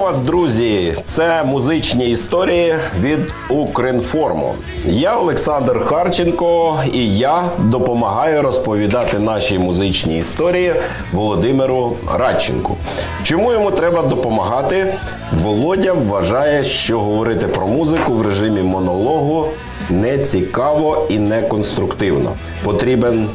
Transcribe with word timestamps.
Вас, 0.00 0.20
друзі! 0.20 0.94
Це 1.04 1.44
музичні 1.44 2.10
історії 2.10 2.74
від 3.00 3.18
Укрінформу. 3.48 4.54
Я 4.84 5.14
Олександр 5.14 5.84
Харченко, 5.84 6.80
і 6.92 7.16
я 7.16 7.42
допомагаю 7.58 8.42
розповідати 8.42 9.18
наші 9.18 9.58
музичні 9.58 10.18
історії 10.18 10.74
Володимиру 11.12 11.96
Радченку. 12.14 12.76
Чому 13.22 13.52
йому 13.52 13.70
треба 13.70 14.02
допомагати? 14.02 14.94
Володя 15.42 15.92
вважає, 15.92 16.64
що 16.64 17.00
говорити 17.00 17.46
про 17.46 17.66
музику 17.66 18.12
в 18.12 18.22
режимі 18.22 18.62
монологу 18.62 19.46
не 19.90 20.18
цікаво 20.18 21.06
і 21.08 21.18
не 21.18 21.42
конструктивно. 21.42 22.32
Потрібен 22.64 23.28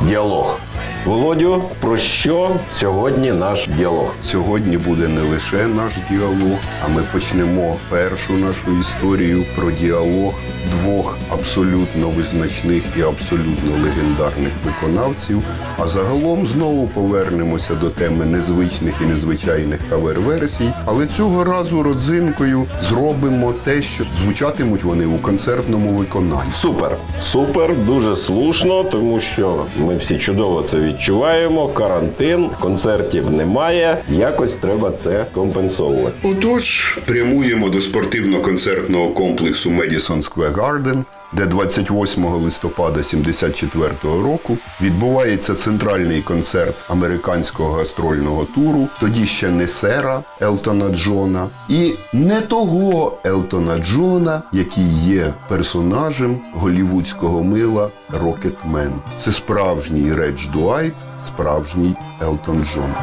діалог. 0.00 0.58
Володю, 1.04 1.62
про 1.80 1.98
що 1.98 2.50
сьогодні 2.72 3.32
наш 3.32 3.68
діалог? 3.78 4.14
Сьогодні 4.24 4.78
буде 4.78 5.08
не 5.08 5.20
лише 5.20 5.66
наш 5.66 5.92
діалог, 6.10 6.58
а 6.84 6.88
ми 6.88 7.02
почнемо 7.12 7.76
першу 7.90 8.32
нашу 8.32 8.80
історію 8.80 9.44
про 9.56 9.70
діалог 9.70 10.34
двох 10.70 11.18
абсолютно 11.30 12.08
визначних 12.08 12.82
і 12.98 13.02
абсолютно 13.02 13.72
легендарних 13.72 14.52
виконавців. 14.64 15.42
А 15.78 15.86
загалом 15.86 16.46
знову 16.46 16.88
повернемося 16.88 17.74
до 17.74 17.90
теми 17.90 18.24
незвичних 18.26 18.94
і 19.02 19.04
незвичайних 19.04 19.80
кавер-версій. 19.90 20.72
Але 20.84 21.06
цього 21.06 21.44
разу 21.44 21.82
родзинкою 21.82 22.66
зробимо 22.82 23.52
те, 23.64 23.82
що 23.82 24.04
звучатимуть 24.22 24.84
вони 24.84 25.06
у 25.06 25.18
концертному 25.18 25.90
виконанні. 25.90 26.50
Супер, 26.50 26.96
супер, 27.20 27.76
дуже 27.86 28.16
слушно, 28.16 28.84
тому 28.84 29.20
що 29.20 29.64
ми 29.76 29.96
всі 29.96 30.18
чудово 30.18 30.62
це 30.62 30.76
відчуваємо. 30.90 31.68
Карантин, 31.68 32.50
концертів 32.60 33.30
немає. 33.30 33.98
Якось 34.08 34.54
треба 34.54 34.90
це 34.90 35.26
компенсовувати. 35.34 36.28
Отож, 36.28 36.98
прямуємо 37.06 37.68
до 37.68 37.80
спортивно-концертного 37.80 39.08
комплексу 39.14 39.70
Madison 39.70 40.22
Square 40.30 40.54
Garden, 40.54 41.04
де 41.32 41.46
28 41.46 42.24
листопада 42.24 43.00
74-го 43.00 44.22
року 44.22 44.58
відбувається 44.80 45.54
центральний 45.54 46.22
концерт 46.22 46.74
американського 46.88 47.72
гастрольного 47.72 48.44
туру, 48.44 48.88
тоді 49.00 49.26
ще 49.26 49.48
не 49.50 49.68
сера 49.68 50.22
Елтона 50.40 50.88
Джона, 50.88 51.48
і 51.68 51.94
не 52.12 52.40
того 52.40 53.18
Елтона 53.24 53.78
Джона, 53.78 54.42
який 54.52 54.88
є 55.04 55.34
персонажем 55.48 56.40
голівудського 56.54 57.42
мила 57.42 57.90
Рокетмен. 58.08 58.92
Це 59.16 59.32
справжній 59.32 60.12
Редж 60.12 60.46
Дуайт, 60.46 60.94
справжній 61.26 61.94
Елтон 62.22 62.64
Джон. 62.64 62.94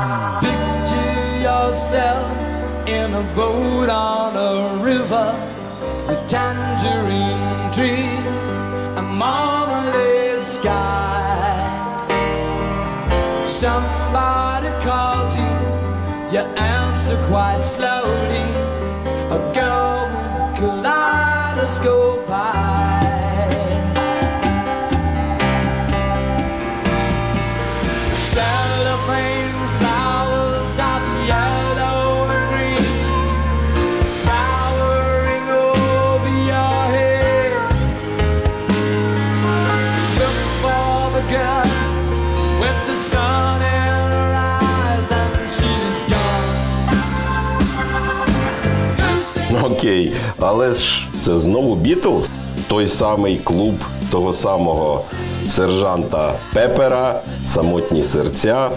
In 2.97 3.13
a 3.13 3.23
boat 3.35 3.89
on 3.89 4.33
a 4.37 4.51
river 4.85 5.56
with 6.07 6.27
tangerine 6.29 7.71
trees 7.71 8.49
and 8.97 9.07
marmalade 9.07 10.41
skies. 10.41 12.05
Somebody 13.45 14.69
calls 14.85 15.35
you, 15.35 15.53
you 16.31 16.43
answer 16.55 17.17
quite 17.27 17.59
slowly. 17.61 18.45
A 19.37 19.51
girl 19.53 20.07
with 20.15 20.57
kaleidoscope 20.57 22.29
eyes. 22.29 22.46
Але 50.39 50.73
ж 50.73 51.07
це 51.25 51.37
знову 51.37 51.75
Бітлз, 51.75 52.29
той 52.67 52.87
самий 52.87 53.37
клуб 53.37 53.75
того 54.11 54.33
самого 54.33 55.03
сержанта 55.49 56.33
Пепера, 56.53 57.21
самотні 57.47 58.03
серця. 58.03 58.71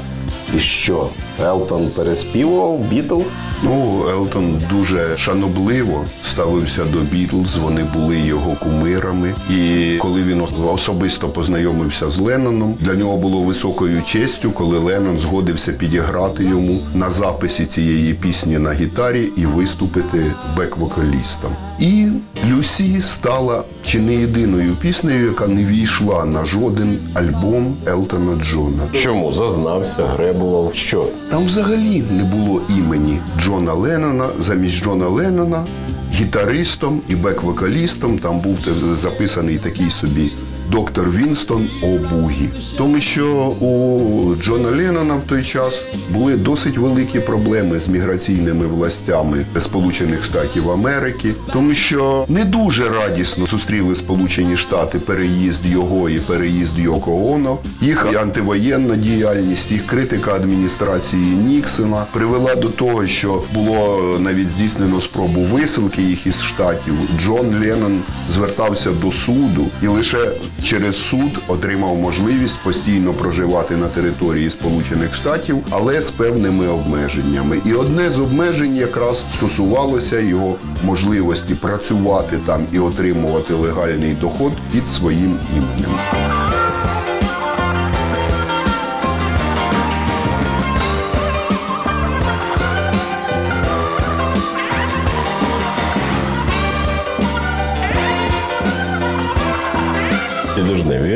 І 0.56 0.60
що? 0.60 1.06
Елтон 1.44 1.88
переспівував 1.96 2.78
Бітлз? 2.78 3.24
Ну, 3.62 4.06
Елтон 4.08 4.62
дуже 4.70 5.16
шанобливо 5.16 6.04
ставився 6.24 6.84
до 6.84 6.98
Бітлз. 6.98 7.56
Вони 7.56 7.84
були 7.94 8.18
його 8.18 8.56
кумирами. 8.60 9.34
І 9.50 9.96
коли 9.98 10.22
він 10.22 10.42
особисто 10.72 11.28
познайомився 11.28 12.10
з 12.10 12.18
Ленноном, 12.18 12.74
для 12.80 12.94
нього 12.94 13.16
було 13.16 13.40
високою 13.40 14.02
честю, 14.02 14.50
коли 14.50 14.78
Леннон 14.78 15.18
згодився 15.18 15.72
підіграти 15.72 16.44
йому 16.44 16.78
на 16.94 17.10
записі 17.10 17.66
цієї 17.66 18.14
пісні 18.14 18.58
на 18.58 18.72
гітарі 18.72 19.28
і 19.36 19.46
виступити 19.46 20.24
бек-вокалістом. 20.56 21.50
І 21.80 22.06
Люсі 22.50 23.00
стала 23.02 23.62
чи 23.84 24.00
не 24.00 24.14
єдиною 24.14 24.72
піснею, 24.80 25.26
яка 25.26 25.46
не 25.46 25.64
війшла 25.64 26.24
на 26.24 26.44
жоден 26.44 26.98
альбом 27.14 27.76
Елтона 27.86 28.42
Джона. 28.44 28.82
Чому 29.02 29.32
зазнався, 29.32 30.06
гребував? 30.06 30.74
Що? 30.74 31.06
Там 31.30 31.44
взагалі 31.46 32.02
не 32.10 32.24
було 32.24 32.62
імені 32.68 33.18
Джона 33.38 33.49
Леннона. 33.58 34.28
Замість 34.38 34.84
Джона 34.84 35.08
Леннона 35.08 35.66
гітаристом 36.12 37.02
і 37.08 37.16
бек-вокалістом 37.16 38.18
там 38.18 38.40
був 38.40 38.58
записаний 38.82 39.58
такий 39.58 39.90
собі 39.90 40.32
доктор 40.70 41.10
Вінстон 41.10 41.68
Обугі. 41.82 42.48
Тому 42.78 43.00
що 43.00 43.26
у 43.60 44.34
Джона 44.42 44.68
Леннона 44.70 45.14
в 45.14 45.24
той 45.24 45.42
час 45.42 45.82
були 46.10 46.36
досить 46.36 46.78
великі 46.78 47.20
проблеми 47.20 47.78
з 47.78 47.88
міграційними 47.88 48.66
властями 48.66 49.46
Сполучених 49.58 50.24
Штатів 50.24 50.70
Америки, 50.70 51.34
тому 51.52 51.74
що 51.74 52.24
не 52.28 52.44
дуже 52.44 52.88
радісно 52.88 53.46
зустріли 53.46 53.96
Сполучені 53.96 54.56
Штати 54.56 54.98
переїзд 54.98 55.66
його 55.66 56.08
і 56.08 56.20
переїзд 56.20 56.78
Йоко 56.78 57.32
Оно. 57.32 57.58
Їх 57.80 58.06
антивоєнна 58.16 58.96
діяльність, 58.96 59.72
їх 59.72 59.86
критика 59.86 60.34
адміністрації 60.34 61.36
Ніксона 61.36 62.06
привела 62.12 62.54
до 62.54 62.68
того, 62.68 63.06
що 63.06 63.42
було 63.54 64.16
навіть 64.20 64.48
здійснено 64.48 65.00
спробу 65.00 65.40
висилки 65.40 66.02
їх 66.02 66.26
із 66.26 66.42
штатів. 66.42 66.94
Джон 67.18 67.60
Леннон 67.60 68.00
звертався 68.30 68.90
до 68.90 69.12
суду 69.12 69.66
і 69.82 69.86
лише 69.86 70.30
через 70.62 71.08
суд 71.08 71.38
отримав 71.48 71.96
можливість 71.96 72.62
постійно 72.62 73.12
проживати 73.12 73.76
на 73.76 73.88
території 73.88 74.50
Сполучених 74.50 75.14
Штатів, 75.14 75.58
але 75.70 76.02
з 76.02 76.10
певними 76.10 76.68
обмеженнями. 76.68 77.60
І 77.66 77.72
одне 77.72 78.10
з 78.10 78.18
обмежень 78.18 78.76
якраз 78.76 79.24
стосувалося 79.34 80.20
його 80.20 80.56
можливості 80.84 81.54
працювати 81.54 82.38
там 82.46 82.66
і 82.72 82.78
отримувати 82.78 83.54
легальний 83.54 84.14
доход 84.14 84.52
під 84.72 84.88
своїм 84.88 85.38
іменем. 85.56 86.49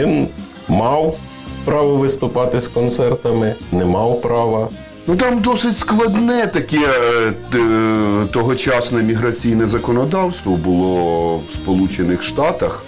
Він 0.05 0.29
мав 0.69 1.17
право 1.65 1.97
виступати 1.97 2.61
з 2.61 2.69
концертами, 2.69 3.55
не 3.73 3.85
мав 3.85 4.23
права. 4.23 4.69
Ну 5.07 5.17
там 5.17 5.41
досить 5.41 5.77
складне 5.77 6.47
таке 6.47 6.89
е, 7.55 8.27
тогочасне 8.33 9.03
міграційне 9.03 9.67
законодавство 9.67 10.57
було 10.57 11.37
в 11.37 11.51
Сполучених 11.53 12.23
Штатах. 12.23 12.85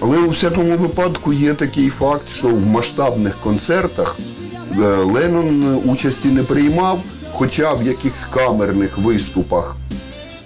Але 0.00 0.18
у 0.18 0.28
всякому 0.28 0.76
випадку 0.76 1.32
є 1.32 1.54
такий 1.54 1.88
факт, 1.88 2.28
що 2.34 2.48
в 2.48 2.66
масштабних 2.66 3.36
концертах 3.36 4.16
е, 4.72 4.76
Леннон 4.86 5.80
участі 5.84 6.28
не 6.28 6.42
приймав, 6.42 7.00
хоча 7.32 7.74
в 7.74 7.86
якихось 7.86 8.24
камерних 8.24 8.98
виступах, 8.98 9.76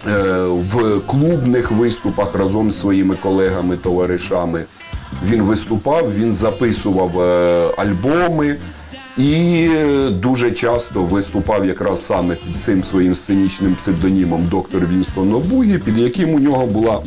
е, 0.06 0.42
в 0.46 1.00
клубних 1.06 1.70
виступах 1.70 2.34
разом 2.34 2.72
з 2.72 2.80
своїми 2.80 3.16
колегами, 3.16 3.76
товаришами 3.76 4.64
він 5.24 5.42
виступав, 5.42 6.14
він 6.14 6.34
записував 6.34 7.20
е, 7.20 7.70
альбоми. 7.76 8.56
І 9.18 9.68
е, 9.76 10.10
дуже 10.10 10.50
часто 10.50 11.02
виступав 11.02 11.66
якраз 11.66 12.06
саме 12.06 12.34
під 12.34 12.56
цим 12.56 12.84
своїм 12.84 13.14
сценічним 13.14 13.74
псевдонімом 13.74 14.48
доктор 14.50 14.86
Вінстон 14.86 15.34
Обугі, 15.34 15.78
під 15.78 15.98
яким 15.98 16.34
у 16.34 16.38
нього 16.38 16.66
була 16.66 17.00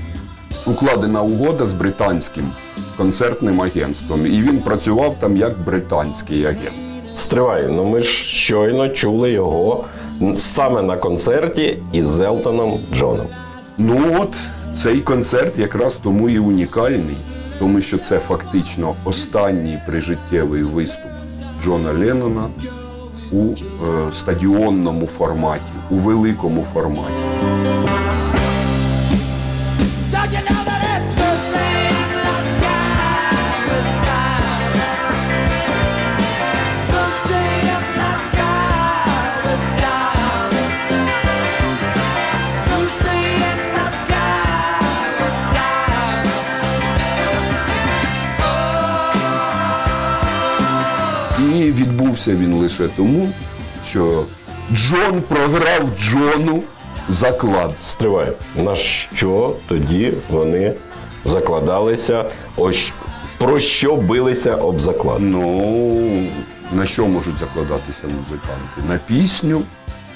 укладена 0.66 1.22
угода 1.22 1.66
з 1.66 1.74
британським 1.74 2.52
концертним 2.98 3.62
агентством. 3.62 4.26
І 4.26 4.42
він 4.42 4.60
працював 4.60 5.16
там 5.20 5.38
як 5.38 5.60
британський 5.66 6.46
агент. 6.46 6.92
Стривай, 7.18 7.68
ну 7.70 7.90
ми 7.90 8.00
ж 8.00 8.10
щойно 8.26 8.90
чули 8.90 9.32
його 9.32 9.86
саме 10.38 10.82
на 10.82 10.98
концерті 10.98 11.78
із 11.94 12.20
Елтоном 12.20 12.80
Джоном. 12.94 13.28
Ну 13.78 14.02
от 14.20 14.36
цей 14.76 15.00
концерт 15.00 15.60
якраз 15.60 15.94
тому 16.04 16.30
і 16.30 16.40
унікальний, 16.40 17.18
тому 17.62 17.82
що 17.82 17.98
це 17.98 18.20
фактично 18.20 18.96
останній 19.04 19.80
прижиттєвий 19.86 20.64
виступ 20.64 21.12
Джона 21.64 21.92
Леннона 21.94 22.50
у 23.32 23.46
е, 23.46 23.56
стадіонному 24.14 25.08
форматі, 25.08 25.72
у 25.90 25.96
великому 25.96 26.64
форматі. 26.64 27.26
І 52.28 52.32
він 52.32 52.54
лише 52.54 52.88
тому, 52.88 53.30
що 53.90 54.26
Джон 54.74 55.22
програв 55.22 55.90
Джону 56.00 56.64
заклад. 57.10 57.72
Стривай, 57.86 58.34
на 58.56 58.76
що 58.76 59.56
тоді 59.68 60.14
вони 60.30 60.74
закладалися? 61.26 62.26
Ось 62.58 62.92
про 63.38 63.60
що 63.60 63.96
билися 63.96 64.56
об 64.56 64.80
заклад? 64.82 65.22
Ну, 65.22 66.28
на 66.74 66.86
що 66.86 67.08
можуть 67.08 67.38
закладатися 67.38 68.08
музиканти? 68.08 68.82
На 68.90 69.00
пісню 69.08 69.62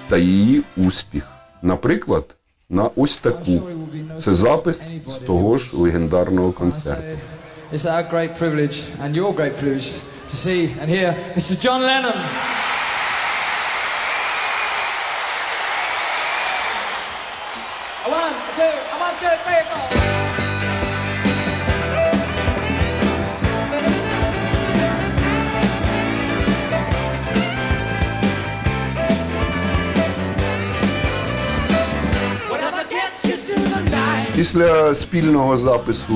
та 0.09 0.17
її 0.17 0.61
успіх. 0.77 1.27
Наприклад, 1.61 2.35
на 2.69 2.89
ось 2.95 3.17
таку. 3.17 3.61
Це 4.19 4.33
запис 4.33 4.81
з 5.07 5.13
того 5.13 5.57
ж 5.57 5.77
легендарного 5.77 6.51
концерту. 6.51 7.03
It's 7.73 7.85
our 7.85 8.03
great 8.13 8.39
privilege 8.39 8.77
and 9.03 9.15
your 9.15 9.33
great 9.35 9.55
privilege 9.63 10.01
to 10.29 10.35
see 10.35 10.71
and 10.79 10.89
hear 10.89 11.13
Mr. 11.35 11.59
John 11.59 11.81
Lennon. 11.81 12.74
Після 34.35 34.95
спільного 34.95 35.57
запису 35.57 36.13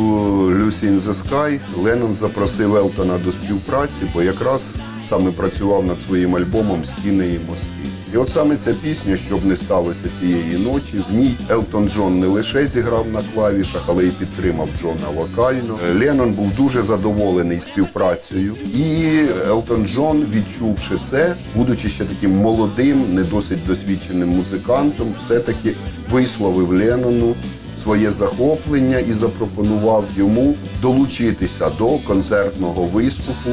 Lucy 0.48 0.86
in 0.86 1.02
the 1.02 1.14
Sky 1.14 1.60
Леннон 1.84 2.16
запросив 2.16 2.76
Елтона 2.76 3.18
до 3.18 3.32
співпраці, 3.32 4.02
бо 4.14 4.22
якраз 4.22 4.76
саме 5.10 5.32
працював 5.32 5.86
над 5.86 6.02
своїм 6.02 6.36
альбомом 6.36 6.86
Стіни 6.86 7.28
і 7.28 7.50
мости. 7.50 7.74
І 8.14 8.18
от 8.18 8.30
саме 8.30 8.58
ця 8.58 8.74
пісня, 8.74 9.18
щоб 9.18 9.46
не 9.46 9.56
сталося 9.56 10.04
цієї 10.20 10.58
ночі, 10.58 11.04
в 11.10 11.14
ній 11.16 11.38
Елтон 11.50 11.90
Джон 11.90 12.20
не 12.20 12.28
лише 12.28 12.68
зіграв 12.68 13.06
на 13.14 13.22
клавішах, 13.34 13.84
але 13.88 14.06
й 14.06 14.10
підтримав 14.10 14.70
Джона 14.82 15.10
вокально. 15.16 15.80
Леннон 16.00 16.32
був 16.32 16.56
дуже 16.56 16.82
задоволений 16.82 17.60
співпрацею, 17.60 18.56
і 18.76 19.20
Елтон 19.48 19.88
Джон, 19.88 20.26
відчувши 20.34 20.94
це, 21.10 21.36
будучи 21.56 21.90
ще 21.90 22.06
таким 22.06 22.32
молодим, 22.32 23.04
не 23.14 23.24
досить 23.24 23.68
досвідченим 23.68 24.30
музикантом, 24.30 25.08
все-таки 25.26 25.74
висловив 26.12 26.70
Леннону 26.70 27.36
своє 27.84 28.12
захоплення 28.12 29.00
і 29.00 29.14
запропонував 29.14 30.06
йому 30.18 30.56
долучитися 30.82 31.70
до 31.70 31.88
концертного 31.98 32.84
виступу 32.84 33.50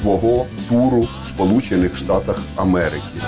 свого 0.00 0.46
туру 0.68 1.08
в 1.24 1.28
Сполучених 1.28 1.96
Штатах 1.96 2.38
Америки. 2.56 3.20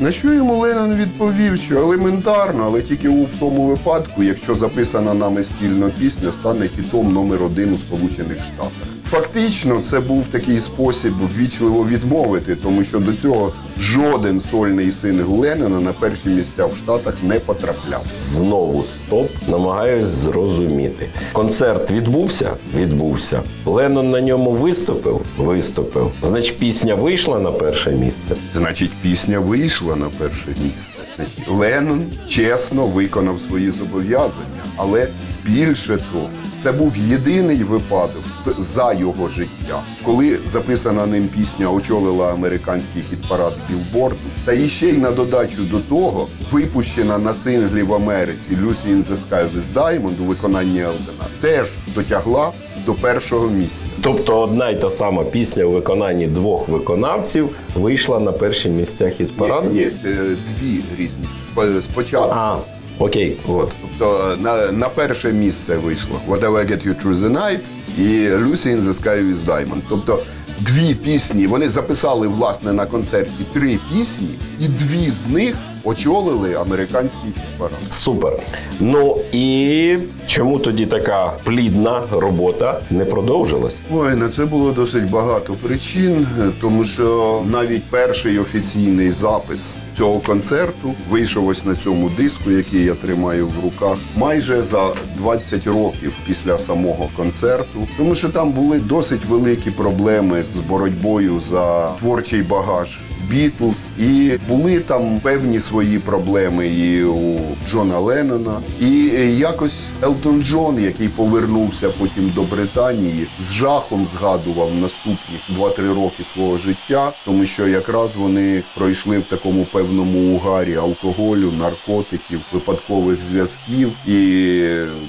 На 0.00 0.12
що 0.12 0.34
йому 0.34 0.56
Леннон 0.56 0.94
відповів, 0.94 1.58
що 1.58 1.78
елементарно, 1.78 2.64
але 2.64 2.82
тільки 2.82 3.08
у 3.08 3.26
тому 3.40 3.66
випадку, 3.66 4.22
якщо 4.22 4.54
записана 4.54 5.14
нами 5.14 5.44
спільно 5.44 5.90
пісня 5.98 6.32
стане 6.32 6.68
хітом 6.68 7.12
номер 7.12 7.42
один 7.42 7.72
у 7.72 7.76
Сполучених 7.76 8.44
Штатах. 8.44 8.99
Фактично, 9.10 9.80
це 9.80 10.00
був 10.00 10.26
такий 10.26 10.58
спосіб 10.60 11.12
ввічливо 11.36 11.86
відмовити, 11.86 12.56
тому 12.56 12.84
що 12.84 12.98
до 12.98 13.12
цього 13.12 13.52
жоден 13.80 14.40
сольний 14.40 14.90
сингл 14.90 15.40
Леннона 15.40 15.80
на 15.80 15.92
перші 15.92 16.28
місця 16.28 16.66
в 16.66 16.76
Штатах 16.76 17.14
не 17.22 17.40
потрапляв. 17.40 18.02
Знову 18.22 18.84
стоп, 19.06 19.30
намагаюсь 19.48 20.08
зрозуміти. 20.08 21.06
Концерт 21.32 21.90
відбувся? 21.90 22.56
Відбувся. 22.76 23.42
Леннон 23.66 24.10
на 24.10 24.20
ньому 24.20 24.50
виступив? 24.50 25.20
Виступив. 25.38 26.12
Значить, 26.22 26.58
пісня 26.58 26.94
вийшла 26.94 27.38
на 27.38 27.52
перше 27.52 27.90
місце. 27.90 28.36
Значить, 28.54 28.90
пісня 29.02 29.38
вийшла 29.38 29.96
на 29.96 30.06
перше 30.18 30.46
місце. 30.64 31.02
Значить, 31.16 31.48
Леннон 31.48 32.04
чесно 32.28 32.86
виконав 32.86 33.40
свої 33.40 33.70
зобов'язання, 33.70 34.64
але 34.76 35.08
більше 35.44 35.98
того, 36.12 36.28
це 36.62 36.72
був 36.72 36.96
єдиний 36.96 37.64
випадок 37.64 38.22
за 38.58 38.92
його 38.92 39.28
життя, 39.28 39.80
коли 40.04 40.38
записана 40.46 41.06
ним 41.06 41.28
пісня 41.28 41.70
очолила 41.70 42.32
американський 42.32 43.02
хіт-парад 43.10 43.52
Білборду. 43.68 44.16
Та 44.44 44.52
іще 44.52 44.88
й 44.88 44.96
на 44.98 45.10
додачу 45.10 45.62
до 45.70 45.78
того, 45.80 46.26
випущена 46.50 47.18
на 47.18 47.34
синглі 47.34 47.82
в 47.82 47.94
Америці 47.94 48.50
Lucy 48.64 48.86
in 48.88 49.04
the 49.04 49.16
Sky 49.28 49.46
with 49.54 49.72
Diamond 49.74 50.20
у 50.22 50.24
виконанні 50.24 50.78
Елдена 50.80 51.24
теж 51.40 51.68
дотягла 51.94 52.52
до 52.86 52.94
першого 52.94 53.48
місця. 53.48 53.84
Тобто 54.02 54.40
одна 54.40 54.70
й 54.70 54.76
та 54.76 54.90
сама 54.90 55.24
пісня 55.24 55.64
у 55.64 55.70
виконанні 55.70 56.26
двох 56.26 56.68
виконавців 56.68 57.48
вийшла 57.74 58.20
на 58.20 58.32
перші 58.32 58.68
місця 58.68 59.04
хіт-параду? 59.04 59.72
Ні, 59.72 59.80
е, 60.04 60.36
дві 60.60 60.80
різні. 60.98 61.24
Спо- 61.56 61.82
Спочатку 61.82 62.30
А, 62.36 62.56
окей. 63.00 63.36
От, 63.48 63.72
тобто 63.80 64.36
на, 64.40 64.72
на 64.72 64.88
перше 64.88 65.32
місце 65.32 65.76
вийшло 65.76 66.20
Whatever 66.28 66.70
Get 66.70 66.86
You 66.86 67.04
Through 67.04 67.14
the 67.14 67.32
Night 67.32 67.60
і 67.98 68.02
Lucy 68.28 68.76
in 68.76 68.80
the 68.80 69.02
Sky 69.02 69.32
with 69.32 69.44
Diamond. 69.44 69.80
Тобто 69.88 70.22
дві 70.58 70.94
пісні, 70.94 71.46
вони 71.46 71.68
записали 71.68 72.28
власне 72.28 72.72
на 72.72 72.86
концерті 72.86 73.44
три 73.52 73.78
пісні, 73.92 74.28
і 74.60 74.68
дві 74.68 75.10
з 75.10 75.26
них 75.26 75.54
очолили 75.84 76.54
американський 76.54 77.30
хіт-парад. 77.34 77.92
Супер. 77.92 78.32
Ну 78.80 79.16
і 79.32 79.96
чому 80.26 80.58
тоді 80.58 80.86
така 80.86 81.32
плідна 81.44 82.02
робота 82.10 82.80
не 82.90 83.04
продовжилась? 83.04 83.76
Ой, 83.92 84.14
на 84.14 84.28
це 84.28 84.44
було 84.44 84.72
досить 84.72 85.10
багато 85.10 85.52
причин, 85.52 86.26
тому 86.60 86.84
що 86.84 87.42
навіть 87.50 87.82
перший 87.82 88.38
офіційний 88.38 89.10
запис 89.10 89.74
цього 89.96 90.20
концерту 90.20 90.94
вийшов 91.10 91.48
ось 91.48 91.64
на 91.64 91.74
цьому 91.74 92.10
диску, 92.18 92.50
який 92.50 92.84
я 92.84 92.94
тримаю 92.94 93.46
в 93.46 93.64
руках, 93.64 93.96
майже 94.16 94.62
за 94.62 94.92
20 95.16 95.66
років 95.66 96.12
після 96.26 96.58
самого 96.58 97.08
концерту, 97.16 97.88
тому 97.96 98.14
що 98.14 98.28
там 98.28 98.50
були 98.50 98.78
досить 98.78 99.24
великі 99.24 99.70
проблеми 99.70 100.42
з 100.42 100.56
боротьбою 100.56 101.40
за 101.40 101.90
творчий 101.98 102.42
багаж. 102.42 102.98
Бітлз, 103.30 103.76
і 103.98 104.32
були 104.48 104.80
там 104.80 105.20
певні 105.20 105.60
свої 105.60 105.98
проблеми 105.98 106.68
і 106.68 107.04
у 107.04 107.40
Джона 107.70 107.98
Леннона, 107.98 108.60
і 108.80 108.90
якось 109.38 109.80
Елтон 110.02 110.42
Джон, 110.42 110.82
який 110.82 111.08
повернувся 111.08 111.90
потім 111.90 112.32
до 112.34 112.42
Британії, 112.42 113.26
з 113.40 113.52
жахом 113.52 114.06
згадував 114.12 114.74
наступні 114.74 115.56
2-3 115.58 115.94
роки 115.94 116.22
свого 116.34 116.58
життя, 116.58 117.12
тому 117.24 117.46
що 117.46 117.68
якраз 117.68 118.16
вони 118.16 118.62
пройшли 118.76 119.18
в 119.18 119.24
такому 119.24 119.64
певному 119.64 120.36
угарі 120.36 120.76
алкоголю, 120.76 121.52
наркотиків, 121.58 122.40
випадкових 122.52 123.18
зв'язків. 123.30 123.92
І 124.06 124.60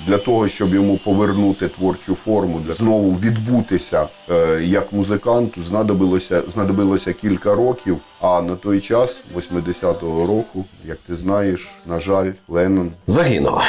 для 0.07 0.17
того, 0.17 0.47
щоб 0.47 0.73
йому 0.73 0.97
повернути 0.97 1.67
творчу 1.67 2.15
форму, 2.25 2.61
для 2.67 2.73
знову 2.73 3.11
відбутися 3.11 4.07
е, 4.31 4.61
як 4.63 4.93
музиканту, 4.93 5.63
знадобилося 5.63 6.43
знадобилося 6.53 7.13
кілька 7.13 7.55
років. 7.55 7.97
А 8.21 8.41
на 8.41 8.55
той 8.55 8.81
час, 8.81 9.23
80-го 9.35 10.25
року, 10.25 10.65
як 10.85 10.97
ти 11.07 11.15
знаєш, 11.15 11.67
на 11.85 11.99
жаль, 11.99 12.31
Леннон 12.47 12.91
Загинув. 13.07 13.61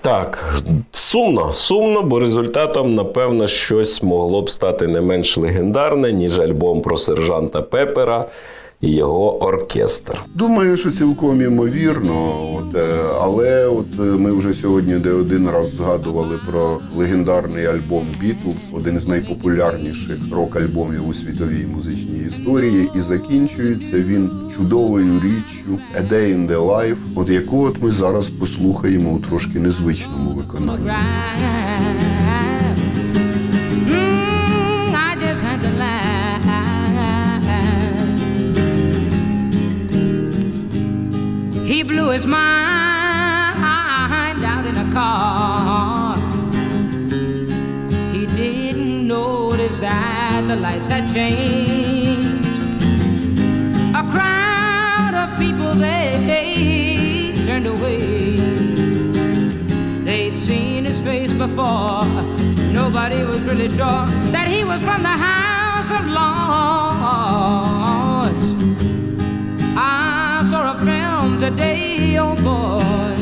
Так, 0.00 0.54
сумно, 0.92 1.54
сумно, 1.54 2.02
бо 2.02 2.20
результатом, 2.20 2.94
напевно, 2.94 3.46
щось 3.46 4.02
могло 4.02 4.42
б 4.42 4.50
стати 4.50 4.86
не 4.86 5.00
менш 5.00 5.36
легендарне, 5.38 6.12
ніж 6.12 6.38
альбом 6.38 6.82
про 6.82 6.96
сержанта 6.96 7.62
Пепера, 7.62 8.28
і 8.84 8.92
його 8.92 9.44
оркестр. 9.44 10.20
Думаю, 10.34 10.76
що 10.76 10.90
цілком 10.90 11.42
імовірно. 11.42 12.34
От, 12.56 12.76
е, 12.76 12.94
але 13.20 13.66
от 13.66 13.86
е, 13.98 14.02
ми 14.02 14.32
вже 14.32 14.54
сьогодні 14.54 14.94
не 14.94 15.12
один 15.12 15.50
раз 15.50 15.74
згадували 15.74 16.38
про 16.50 16.78
легендарний 16.96 17.66
альбом 17.66 18.06
Бітлз, 18.20 18.56
один 18.72 19.00
з 19.00 19.08
найпопулярніших 19.08 20.18
рок-альбомів 20.32 21.08
у 21.08 21.14
світовій 21.14 21.66
музичній 21.66 22.18
історії, 22.26 22.90
і 22.96 23.00
закінчується 23.00 23.96
він 23.96 24.30
чудовою 24.56 25.20
річчю 25.20 25.78
«A 26.00 26.12
Day 26.12 26.34
in 26.36 26.48
the 26.48 26.66
Life», 26.66 26.96
от 27.14 27.28
яку 27.28 27.64
от 27.64 27.82
ми 27.82 27.90
зараз 27.90 28.28
послухаємо 28.28 29.10
у 29.10 29.18
трошки 29.18 29.58
незвичному 29.58 30.30
виконанні. 30.30 30.90
He 41.74 41.82
blew 41.82 42.10
his 42.10 42.24
mind 42.24 43.64
out 44.44 44.64
in 44.64 44.76
a 44.76 44.92
car. 44.92 46.16
He 48.12 48.26
didn't 48.26 49.08
notice 49.08 49.80
that 49.80 50.46
the 50.46 50.54
lights 50.54 50.86
had 50.86 51.12
changed. 51.12 52.46
A 53.92 54.04
crowd 54.12 55.14
of 55.16 55.36
people 55.36 55.74
they 55.74 57.32
turned 57.44 57.66
away. 57.66 58.36
They'd 60.04 60.38
seen 60.38 60.84
his 60.84 61.00
face 61.02 61.32
before. 61.32 62.04
Nobody 62.70 63.24
was 63.24 63.42
really 63.46 63.68
sure 63.68 64.06
that 64.30 64.46
he 64.46 64.62
was 64.62 64.80
from 64.80 65.02
the 65.02 65.16
House 65.28 65.90
of 65.90 66.06
Lords. 66.06 66.34
Today, 71.38 72.18
oh 72.18 72.36
boy. 72.42 73.14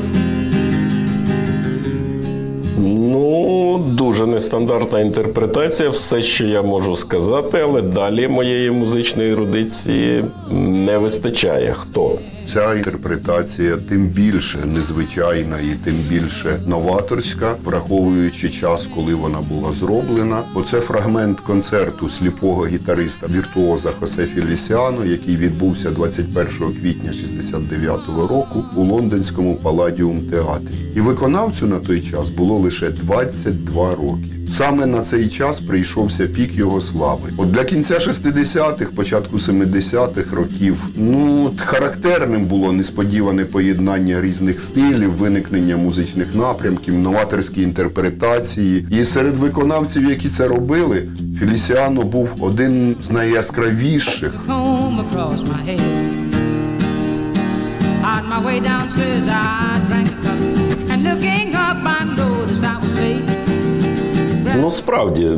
Ну, 2.78 3.78
дуже 3.78 4.26
нестандартна 4.26 5.00
інтерпретація, 5.00 5.88
все, 5.88 6.22
що 6.22 6.46
я 6.46 6.62
можу 6.62 6.96
сказати, 6.96 7.60
але 7.62 7.82
далі 7.82 8.28
моєї 8.28 8.70
музичної 8.70 9.32
ерудиції 9.32 10.24
не 10.50 10.98
вистачає. 10.98 11.74
Хто? 11.78 12.18
Ця 12.46 12.74
інтерпретація 12.74 13.76
тим 13.76 14.06
більше 14.06 14.58
незвичайна 14.66 15.60
і 15.60 15.76
тим 15.84 15.94
більше 15.94 16.62
новаторська, 16.66 17.56
враховуючи 17.64 18.48
час, 18.48 18.88
коли 18.94 19.14
вона 19.14 19.40
була 19.40 19.72
зроблена. 19.72 20.42
Бо 20.54 20.62
це 20.62 20.80
фрагмент 20.80 21.40
концерту 21.40 22.08
сліпого 22.08 22.66
гітариста 22.66 23.26
віртуоза 23.26 23.90
Хосе 24.00 24.26
Філісіано, 24.26 25.04
який 25.04 25.36
відбувся 25.36 25.90
21 25.90 26.74
квітня 26.80 27.10
69-го 27.10 28.26
року 28.26 28.64
у 28.76 28.84
лондонському 28.84 29.56
Паладіум 29.56 30.20
театрі. 30.20 30.92
І 30.96 31.00
виконавцю 31.00 31.66
на 31.66 31.78
той 31.78 32.02
час 32.02 32.30
було 32.30 32.58
лише 32.58 32.90
22 32.90 33.94
роки. 33.94 34.41
Саме 34.48 34.86
на 34.86 35.00
цей 35.00 35.28
час 35.28 35.60
прийшовся 35.60 36.26
пік 36.26 36.54
його 36.54 36.80
слави. 36.80 37.30
От 37.36 37.50
для 37.50 37.64
кінця 37.64 37.98
60-х, 37.98 38.90
початку 38.94 39.36
70-х 39.36 40.36
років, 40.36 40.84
ну 40.96 41.50
характерним 41.56 42.44
було 42.44 42.72
несподіване 42.72 43.44
поєднання 43.44 44.20
різних 44.20 44.60
стилів, 44.60 45.10
виникнення 45.10 45.76
музичних 45.76 46.34
напрямків, 46.34 46.98
новаторські 46.98 47.62
інтерпретації. 47.62 48.86
І 48.90 49.04
серед 49.04 49.36
виконавців, 49.36 50.10
які 50.10 50.28
це 50.28 50.48
робили, 50.48 51.08
Фелісіано 51.38 52.02
був 52.02 52.30
один 52.40 52.96
з 53.00 53.10
найяскравіших. 53.10 54.32
my 58.32 58.40
way 58.40 58.60
downstairs, 58.60 59.26
I 59.28 59.84
drank 59.86 60.08
a 60.08 60.16
cup, 60.22 60.61
Ну, 64.62 64.70
справді, 64.70 65.30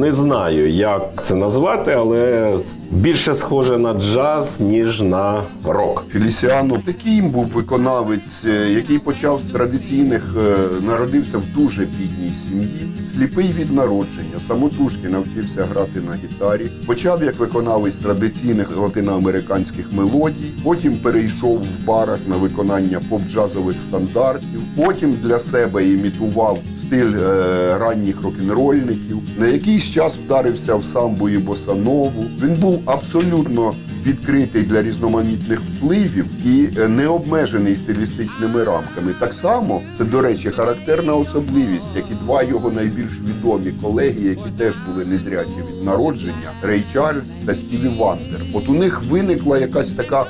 не 0.00 0.12
знаю, 0.12 0.70
як 0.72 1.02
це 1.22 1.34
назвати, 1.34 1.92
але 1.92 2.56
більше 2.90 3.34
схоже 3.34 3.78
на 3.78 3.94
джаз, 3.94 4.60
ніж 4.60 5.00
на 5.00 5.42
рок. 5.64 6.04
Фелісіано 6.12 6.82
таким 6.86 7.30
був 7.30 7.44
виконавець, 7.44 8.44
е, 8.44 8.72
який 8.72 8.98
почав 8.98 9.40
з 9.40 9.50
традиційних, 9.50 10.34
е, 10.38 10.86
народився 10.86 11.38
в 11.38 11.42
дуже 11.54 11.84
бідній 11.84 12.34
сім'ї, 12.34 12.90
сліпий 13.04 13.52
від 13.58 13.72
народження, 13.72 14.40
самотужки 14.46 15.08
навчився 15.08 15.64
грати 15.64 16.00
на 16.00 16.14
гітарі. 16.14 16.66
Почав 16.86 17.22
як 17.22 17.38
виконавець 17.38 17.96
традиційних 17.96 18.76
латиноамериканських 18.76 19.92
мелодій, 19.92 20.50
потім 20.64 20.96
перейшов 20.96 21.58
в 21.58 21.86
барах 21.86 22.18
на 22.28 22.36
виконання 22.36 23.00
поп-джазових 23.10 23.80
стандартів. 23.80 24.60
Потім 24.76 25.16
для 25.22 25.38
себе 25.38 25.88
імітував 25.88 26.58
стиль 26.90 27.16
е, 27.16 27.78
ранніх 27.78 28.22
рок-н-рольників. 28.22 29.18
На 29.38 29.46
якийсь 29.46 29.84
час 29.84 30.16
вдарився 30.16 30.74
в 30.74 30.84
самбо 30.84 31.28
і 31.28 31.38
босанову. 31.38 32.24
Він 32.42 32.54
був 32.54 32.82
абсолютно 32.86 33.74
відкритий 34.06 34.62
для 34.62 34.82
різноманітних 34.82 35.60
впливів 35.60 36.26
і 36.44 36.68
е, 36.78 36.88
не 36.88 37.06
обмежений 37.08 37.74
стилістичними 37.74 38.64
рамками. 38.64 39.14
Так 39.20 39.32
само 39.32 39.82
це, 39.98 40.04
до 40.04 40.20
речі, 40.20 40.50
характерна 40.50 41.14
особливість, 41.14 41.96
як 41.96 42.04
і 42.10 42.14
два 42.14 42.42
його 42.42 42.70
найбільш 42.70 43.20
відомі 43.20 43.72
колеги, 43.82 44.28
які 44.28 44.50
теж 44.58 44.74
були 44.86 45.04
незрячі 45.04 45.50
від 45.68 45.86
народження 45.86 46.52
Рей 46.62 46.84
Чарльз 46.92 47.28
та 47.46 47.54
Стіві 47.54 47.88
Вандер. 47.88 48.40
От 48.54 48.68
у 48.68 48.74
них 48.74 49.02
виникла 49.02 49.58
якась 49.58 49.92
така 49.92 50.26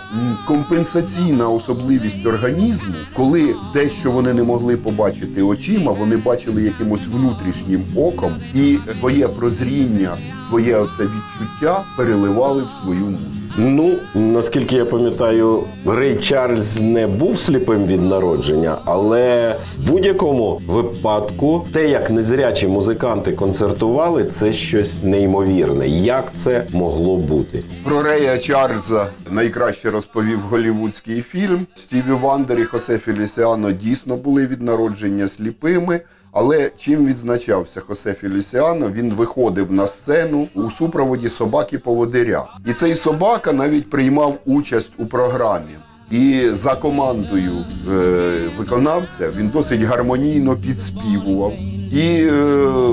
компенсаційна 0.47 1.49
особливість 1.49 2.27
організму, 2.27 2.95
коли 3.17 3.55
те, 3.75 3.89
що 3.89 4.11
вони 4.11 4.35
не 4.35 4.43
могли 4.43 4.77
побачити 4.77 5.43
очима, 5.43 5.93
вони 5.93 6.17
бачили 6.17 6.63
якимось 6.63 7.07
внутрішнім 7.07 7.85
оком 7.97 8.33
і 8.55 8.79
своє 9.01 9.29
прозріння, 9.29 10.17
своє 10.49 10.77
оце 10.77 11.03
відчуття 11.03 11.85
переливали 11.97 12.63
в 12.63 12.71
свою 12.71 13.05
музику. 13.05 13.41
Ну, 13.63 13.99
наскільки 14.15 14.77
я 14.77 14.85
пам'ятаю, 14.85 15.65
Рей 15.87 16.19
Чарльз 16.19 16.81
не 16.81 17.07
був 17.07 17.39
сліпим 17.39 17.87
від 17.87 18.03
народження, 18.03 18.79
але 18.85 19.57
в 19.79 19.91
будь-якому 19.91 20.61
випадку 20.67 21.67
те, 21.73 21.89
як 21.89 22.11
незрячі 22.11 22.67
музиканти 22.67 23.33
концертували, 23.33 24.25
це 24.25 24.53
щось 24.53 24.95
неймовірне. 25.03 25.89
Як 25.89 26.33
це 26.37 26.67
могло 26.73 27.17
бути? 27.17 27.63
Про 27.85 28.03
Рея 28.03 28.39
Чарльза 28.39 29.07
найкраще 29.31 29.91
розповів 29.91 30.41
голівудський 30.41 31.23
фільм. 31.23 31.67
Стіві 31.75 32.13
Вандер 32.13 32.59
і 32.59 32.65
Хосе 32.65 32.99
Фелісіано 32.99 33.73
дійсно 33.73 34.17
були 34.17 34.47
від 34.47 34.63
народження 34.63 35.29
сліпими. 35.29 36.01
Але 36.33 36.71
чим 36.77 37.07
відзначався 37.07 37.81
Хосе 37.81 38.15
Філісіано, 38.15 38.91
Він 38.91 39.13
виходив 39.13 39.73
на 39.73 39.87
сцену 39.87 40.49
у 40.55 40.71
супроводі 40.71 41.29
собаки-поводиря. 41.29 42.47
І 42.67 42.73
цей 42.73 42.95
собака 42.95 43.53
навіть 43.53 43.91
приймав 43.91 44.39
участь 44.47 44.93
у 44.99 45.07
програмі. 45.07 45.77
І 46.11 46.49
за 46.53 46.75
командою 46.75 47.53
е, 47.93 48.49
виконавця 48.59 49.31
він 49.37 49.49
досить 49.49 49.83
гармонійно 49.83 50.57
підспівував. 50.57 51.53
І 51.93 52.01
е, 52.01 52.33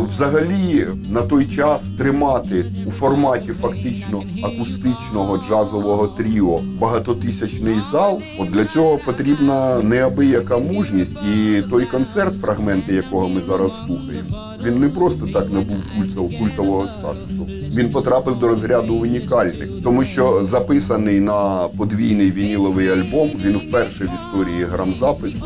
взагалі 0.07 0.87
на 1.11 1.21
той 1.21 1.45
час 1.45 1.81
тримати 1.97 2.65
у 2.87 2.91
форматі 2.91 3.51
фактично 3.51 4.23
акустичного 4.43 5.37
джазового 5.37 6.07
тріо 6.07 6.59
багатотисячний 6.79 7.75
зал. 7.91 8.21
От 8.39 8.51
для 8.51 8.65
цього 8.65 8.97
потрібна 9.05 9.81
неабияка 9.81 10.57
мужність. 10.57 11.17
І 11.35 11.61
той 11.61 11.85
концерт, 11.85 12.41
фрагменти 12.41 12.93
якого 12.93 13.29
ми 13.29 13.41
зараз 13.41 13.77
слухаємо, 13.77 14.37
він 14.65 14.79
не 14.79 14.89
просто 14.89 15.27
так 15.27 15.51
набув 15.53 15.77
кульцев- 15.99 16.39
культового 16.39 16.87
статусу. 16.87 17.47
Він 17.75 17.89
потрапив 17.89 18.39
до 18.39 18.47
розряду 18.47 18.95
унікальних, 18.95 19.69
тому 19.83 20.03
що 20.03 20.43
записаний 20.43 21.19
на 21.19 21.67
подвійний 21.77 22.31
вініловий 22.31 22.89
альбом. 22.89 23.31
Він 23.45 23.57
вперше 23.57 24.03
в 24.03 24.13
історії 24.13 24.63
грамзапису 24.63 25.45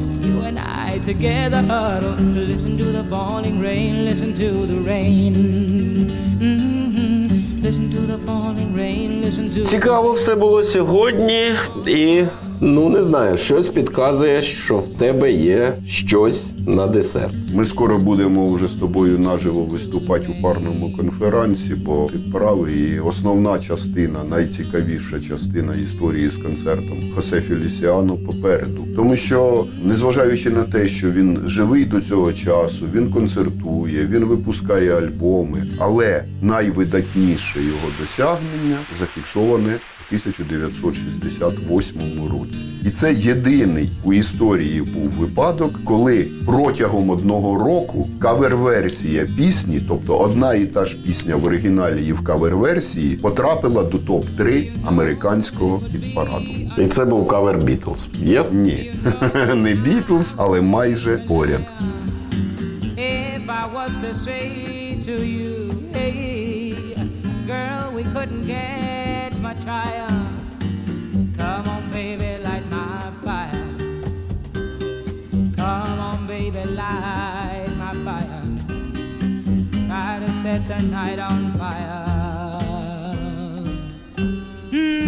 I 0.93 0.99
together. 0.99 1.61
Listen 2.51 2.77
to 2.77 2.83
the 2.83 3.03
falling 3.05 3.61
rain, 3.61 4.03
listen 4.03 4.33
to 4.33 4.49
the 4.71 4.79
rain. 4.89 5.33
Mhm. 6.41 7.63
listen 7.63 7.89
to 7.89 8.01
the 8.11 8.17
falling 8.25 8.75
rain, 8.75 9.21
listen 9.25 9.49
to 9.49 9.65
Цікаво 9.65 10.11
все 10.13 10.35
було 10.35 10.63
сьогодні, 10.63 11.51
і 11.87 12.23
ну 12.61 12.89
не 12.89 13.01
знаю, 13.01 13.37
щось 13.37 13.67
підказує, 13.67 14.41
що 14.41 14.77
в 14.77 14.87
тебе 14.87 15.31
є 15.31 15.73
щось 15.87 16.43
на 16.67 16.87
десерт. 16.87 17.35
Ми 17.53 17.65
скоро 17.65 17.97
будемо 17.97 18.53
вже 18.53 18.67
з 18.67 18.71
тобою 18.71 19.19
наживо 19.19 19.61
виступати 19.61 20.27
у 20.39 20.41
парному 20.41 20.93
конферансі, 20.97 21.75
бо 21.75 22.09
ти 22.13 22.19
правий. 22.31 22.91
І 22.95 22.99
основна 22.99 23.59
частина, 23.59 24.23
найцікавіша 24.23 25.19
частина 25.19 25.75
історії 25.75 26.29
з 26.29 26.37
концертом 26.37 26.97
Хосе 27.15 27.41
Фелісіано 27.41 28.17
попереду. 28.17 28.87
Тому 28.95 29.15
що, 29.15 29.65
незважаючи 29.83 30.49
на 30.49 30.63
те, 30.63 30.87
що 30.87 31.11
він 31.11 31.39
живий 31.45 31.85
до 31.85 32.01
цього 32.01 32.33
часу, 32.33 32.85
він 32.93 33.11
концертує, 33.11 34.05
він 34.05 34.25
випускає 34.25 34.97
альбоми, 34.97 35.63
але 35.79 36.23
найвидатніше 36.41 37.59
його 37.59 37.87
досягнення 37.99 38.77
зафіксоване 38.99 39.75
1968 40.11 41.99
році. 42.31 42.57
І 42.85 42.89
це 42.89 43.13
єдиний 43.13 43.89
у 44.03 44.13
історії 44.13 44.81
був 44.81 45.03
випадок, 45.07 45.79
коли 45.85 46.27
протягом 46.45 47.09
одного 47.09 47.55
року 47.63 48.09
кавер-версія 48.19 49.27
пісні, 49.37 49.81
тобто 49.87 50.17
одна 50.17 50.53
і 50.53 50.65
та 50.65 50.85
ж 50.85 50.97
пісня 50.97 51.35
в 51.35 51.45
оригіналі 51.45 52.07
і 52.07 52.13
в 52.13 52.23
кавер-версії, 52.23 53.15
потрапила 53.15 53.83
до 53.83 53.97
топ-3 53.97 54.71
американського 54.87 55.77
хіт-параду. 55.77 56.71
І 56.77 56.87
це 56.87 57.05
був 57.05 57.27
кавер 57.27 57.57
Бітлз. 57.57 58.07
Yes? 58.23 58.51
Ні, 58.51 58.93
не 59.55 59.73
Бітлз, 59.75 60.33
але 60.37 60.61
майже 60.61 61.17
поряд. 61.27 61.61
If 62.97 63.47
I 63.47 63.65
was 63.77 63.91
to 64.03 64.11
say 64.25 64.45
to 65.07 65.15
you, 65.35 65.51
hey, 65.93 66.73
girl, 67.51 67.85
we 67.97 68.03
couldn't 68.13 68.45
get 68.47 68.80
set 80.43 80.65
the 80.67 80.81
night 80.89 81.19
on 81.19 81.51
fire. 81.59 82.21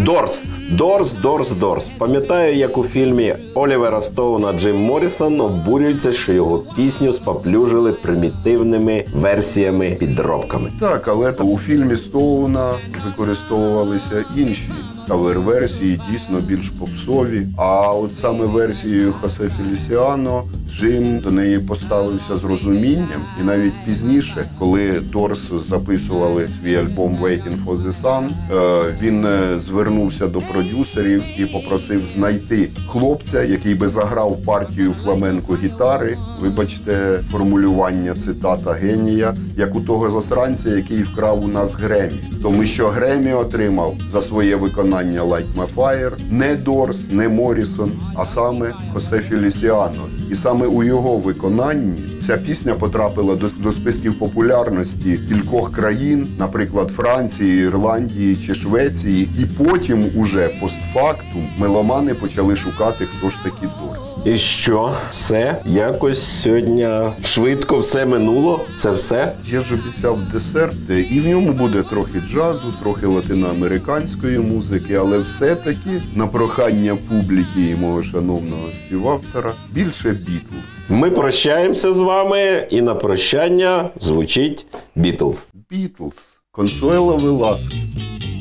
Дорс. 0.06 0.44
Дорс, 0.72 1.14
Дорс, 1.14 1.52
Дорс. 1.52 1.90
Пам'ятаю, 1.98 2.56
як 2.56 2.78
у 2.78 2.84
фільмі 2.84 3.36
Олівера 3.54 4.02
Стоуна 4.02 4.54
Джим 4.54 4.78
Моррісон 4.78 5.42
обурюється, 5.42 6.14
що 6.14 6.34
його 6.34 6.64
пісню 6.76 7.14
споплюжили 7.14 7.94
примітивними 7.94 9.06
версіями 9.16 9.92
підробками. 9.92 10.72
Так, 10.80 11.08
але 11.08 11.32
у 11.32 11.58
фільмі 11.58 11.96
Стоуна 11.96 12.72
використовувалися 13.06 14.26
інші 14.38 14.72
кавер-версії, 15.08 16.02
дійсно 16.12 16.40
більш 16.42 16.70
попсові. 16.70 17.48
А 17.58 17.94
от 17.94 18.14
саме 18.14 18.46
версією 18.46 19.14
Хосе 19.14 19.50
Фелісіано 19.50 20.44
Джим 20.70 21.20
до 21.20 21.32
неї 21.32 21.60
поставився 21.60 22.38
з 22.38 22.44
розумінням, 22.44 23.26
і 23.42 23.44
навіть 23.44 23.74
пізніше, 23.86 24.50
коли 24.60 25.00
Дорс 25.00 25.52
записували 25.70 26.48
свій 26.62 26.76
альбом 26.76 27.18
Waiting 27.22 27.66
for 27.66 27.78
the 27.78 28.02
Sun, 28.02 28.30
е, 28.30 28.96
він 29.02 29.26
е, 29.26 29.60
звернувся 29.60 30.28
до 30.28 30.42
продюсерів 30.42 31.24
і 31.38 31.46
попросив 31.46 32.06
знайти 32.06 32.70
хлопця, 32.88 33.44
який 33.44 33.76
би 33.76 33.88
заграв 33.88 34.42
партію 34.46 34.94
фламенко 34.94 35.58
гітари. 35.64 36.18
Вибачте, 36.40 37.20
формулювання 37.32 38.16
цитата 38.16 38.72
генія, 38.72 39.36
як 39.58 39.76
у 39.76 39.82
того 39.82 40.10
засранця, 40.10 40.70
який 40.70 41.04
вкрав 41.04 41.44
у 41.44 41.48
нас 41.48 41.76
Гремі. 41.76 42.20
Тому 42.44 42.66
що 42.66 42.88
Гремі 42.88 43.34
отримав 43.34 43.96
за 44.12 44.22
своє 44.22 44.56
виконання 44.56 44.93
Light 45.02 45.48
My 45.56 45.68
Fire 45.76 46.12
не 46.30 46.56
Дорс, 46.56 47.12
не 47.12 47.30
Морісон, 47.30 47.92
а 48.16 48.26
саме 48.26 48.74
Хосе 48.94 49.20
Фелісіано. 49.20 50.08
І 50.32 50.36
саме 50.36 50.66
у 50.68 50.84
його 50.84 51.18
виконанні 51.18 52.02
ця 52.28 52.38
пісня 52.38 52.74
потрапила 52.74 53.36
до, 53.36 53.48
до 53.58 53.72
списків 53.72 54.20
популярності 54.20 55.20
кількох 55.30 55.72
країн, 55.72 56.28
наприклад, 56.40 56.92
Франції, 56.92 57.64
Ірландії 57.64 58.36
чи 58.36 58.56
Швеції. 58.56 59.30
І 59.40 59.64
потім, 59.64 60.06
уже 60.16 60.50
постфактум, 60.62 61.50
меломани 61.58 62.14
почали 62.14 62.56
шукати, 62.56 63.06
хто 63.06 63.30
ж 63.30 63.36
такі 63.44 63.62
Дорс. 63.62 64.04
І 64.26 64.38
що? 64.38 64.94
Все? 65.14 65.62
Якось 65.66 66.24
сьогодні 66.24 66.90
швидко 67.24 67.80
все 67.80 68.06
минуло. 68.06 68.62
Це 68.80 68.92
все? 68.92 69.34
Я 69.46 69.62
ж 69.62 69.74
обіцяв 69.74 70.20
десерт, 70.34 70.90
і 71.12 71.20
в 71.20 71.28
ньому 71.28 71.52
буде 71.52 71.84
трохи 71.84 72.20
джазу, 72.20 72.74
трохи 72.82 73.06
латиноамериканської 73.06 74.40
музики, 74.40 74.83
але 74.92 75.20
все-таки 75.20 76.02
на 76.16 76.28
прохання 76.28 76.96
публіки 77.10 77.70
і 77.70 77.76
мого 77.76 78.04
шановного 78.04 78.72
співавтора 78.72 79.54
більше 79.72 80.12
Бітлз. 80.12 80.80
Ми 80.90 81.12
прощаємося 81.12 81.94
з 81.94 82.00
вами, 82.00 82.68
і 82.72 82.82
на 82.82 82.96
прощання 82.96 83.90
звучить 84.00 84.66
Бітлз. 84.96 85.48
Бітлз. 85.70 86.40
Консуело 86.52 87.18
Веласкес. 87.18 87.78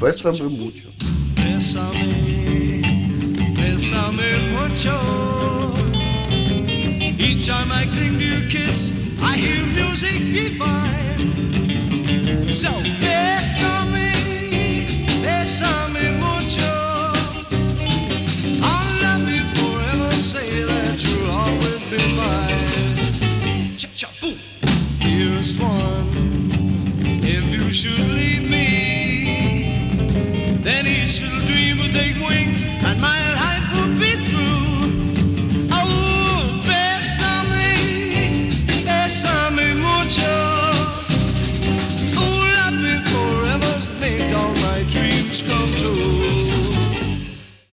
Бесаме 0.01 0.49
мучо. 0.51 0.89
Bésame, 1.37 2.83
bésame 3.57 4.31
mucho. 4.55 4.97
Each 7.27 7.47
time 7.47 7.71
I 7.81 7.85
cling 7.95 8.19
to 8.19 8.27
your 8.35 8.45
kiss, 8.55 8.79
I 9.31 9.33
hear 9.45 9.63
music 9.79 10.19
divine. 10.39 11.21
So, 12.61 12.71